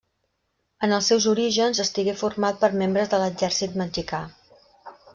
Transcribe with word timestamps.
En 0.87 0.95
els 0.97 1.09
seus 1.11 1.27
orígens 1.33 1.83
estigué 1.85 2.17
format 2.23 2.59
per 2.65 2.73
membres 2.83 3.15
de 3.15 3.23
l'exèrcit 3.25 3.81
mexicà. 3.85 4.27